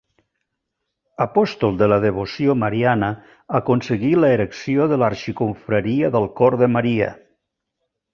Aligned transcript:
Apòstol 1.25 1.75
de 1.81 1.89
la 1.91 1.99
devoció 2.05 2.55
mariana, 2.61 3.09
aconseguí 3.59 4.09
l'erecció 4.23 4.87
de 4.93 4.97
l'Arxiconfraria 5.03 6.11
del 6.17 6.27
Cor 6.41 6.59
de 6.63 6.71
Maria. 6.77 7.11